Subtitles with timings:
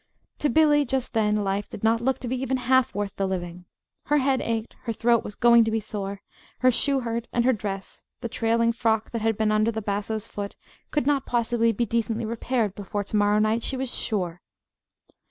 [0.39, 3.65] To Billy, just then, life did not look to be even half worth the living.
[4.05, 6.23] Her head ached, her throat was going to be sore,
[6.61, 10.25] her shoe hurt, and her dress the trailing frock that had been under the basso's
[10.25, 10.55] foot
[10.89, 14.41] could not possibly be decently repaired before to morrow night, she was sure.